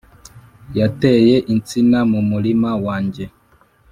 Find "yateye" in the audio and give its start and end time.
0.77-1.35